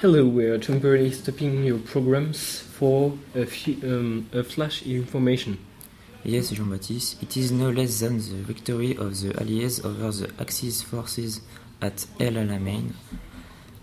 [0.00, 5.56] Hello, we are temporarily stopping your programs for a, fi- um, a flash information.
[6.22, 10.82] Yes, Jean-Baptiste, it is no less than the victory of the Allies over the Axis
[10.82, 11.40] forces
[11.80, 12.92] at El Alamein,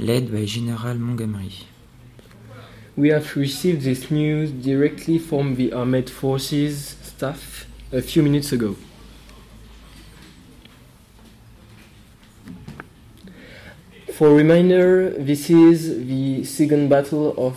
[0.00, 1.54] led by General Montgomery.
[2.96, 8.74] We have received this news directly from the Armed Forces staff a few minutes ago.
[14.20, 17.56] For reminder, this is the second battle of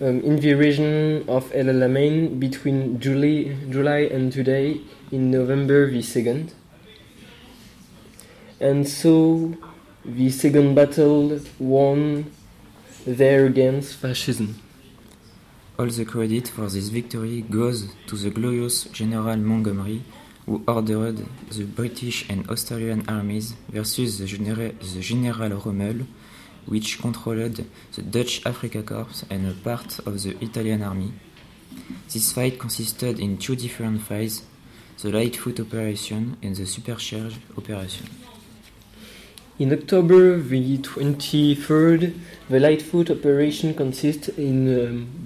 [0.00, 5.98] um, in the region of El Alamein between July, July and today in November the
[5.98, 6.52] 2nd.
[8.60, 9.56] And so
[10.04, 12.30] the second battle won
[13.04, 14.60] there against fascism.
[15.76, 20.04] All the credit for this victory goes to the glorious General Montgomery,
[20.46, 26.06] who ordered the British and Australian armies versus the, genera- the General Rommel,
[26.66, 27.64] which controlled
[27.94, 31.12] the Dutch Africa Corps and a part of the Italian army.
[32.12, 34.42] This fight consisted in two different phases,
[35.00, 38.06] the Lightfoot operation and the Supercharge operation.
[39.58, 44.66] In October the 23rd, the Lightfoot operation consists in,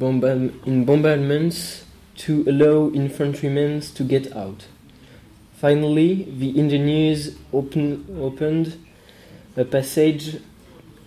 [0.00, 1.84] um, in bombardments
[2.16, 4.66] to allow infantrymen to get out.
[5.56, 8.76] Finally, the engineers open, opened
[9.56, 10.40] a passage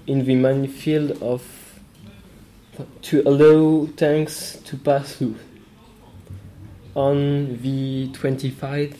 [0.08, 1.44] in the minefield of
[3.04, 5.36] to allow tanks to pass through.
[6.96, 8.96] On the 25th,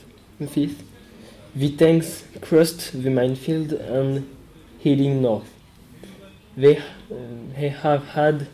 [1.56, 4.28] the tanks crossed the minefield and
[4.84, 5.52] heading north.
[6.56, 6.82] They, uh,
[7.56, 8.46] they have had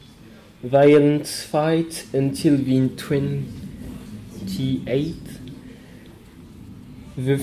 [0.63, 5.46] violent fight until the 28th.
[7.17, 7.43] The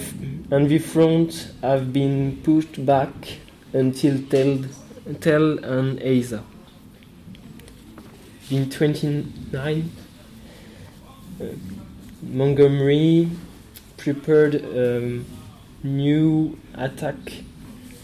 [0.52, 3.39] and the front have been pushed back
[3.73, 4.66] until Tel,
[5.19, 6.43] Tel el Eisa.
[8.51, 9.91] In 29,
[11.41, 11.45] uh,
[12.21, 13.31] Montgomery
[13.97, 15.25] prepared um,
[15.81, 17.16] new attack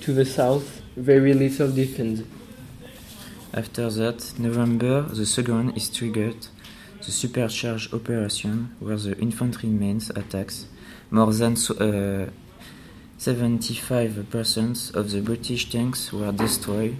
[0.01, 2.23] to the south, very little defense.
[3.53, 6.47] After that, November the 2nd is triggered,
[7.01, 10.67] the supercharge operation, where the infantrymen's attacks
[11.11, 12.29] more than uh,
[13.17, 16.95] 75% of the British tanks were destroyed,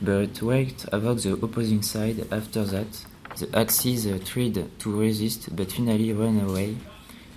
[0.00, 3.04] but wait about the opposing side after that.
[3.38, 6.76] The Axis tried to resist but finally ran away.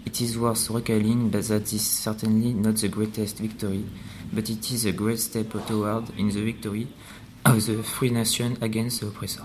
[0.05, 3.85] It is worth recalling that that is certainly not the greatest victory,
[4.33, 6.87] but it is a great step toward in the victory
[7.45, 9.43] of the free nation against the oppressor.